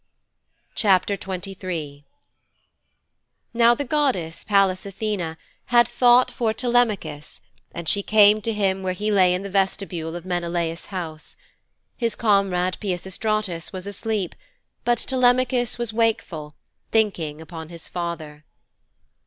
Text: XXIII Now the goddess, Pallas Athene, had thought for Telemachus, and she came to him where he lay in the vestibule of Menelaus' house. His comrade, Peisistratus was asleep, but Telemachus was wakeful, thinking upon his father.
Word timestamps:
XXIII 0.75 2.05
Now 3.53 3.75
the 3.75 3.85
goddess, 3.85 4.43
Pallas 4.43 4.83
Athene, 4.87 5.37
had 5.65 5.87
thought 5.87 6.31
for 6.31 6.55
Telemachus, 6.55 7.39
and 7.71 7.87
she 7.87 8.01
came 8.01 8.41
to 8.41 8.51
him 8.51 8.81
where 8.81 8.93
he 8.93 9.11
lay 9.11 9.31
in 9.35 9.43
the 9.43 9.49
vestibule 9.51 10.15
of 10.15 10.25
Menelaus' 10.25 10.87
house. 10.87 11.37
His 11.97 12.15
comrade, 12.15 12.77
Peisistratus 12.81 13.71
was 13.71 13.85
asleep, 13.85 14.33
but 14.85 14.97
Telemachus 14.97 15.77
was 15.77 15.93
wakeful, 15.93 16.55
thinking 16.91 17.39
upon 17.39 17.69
his 17.69 17.87
father. 17.87 18.43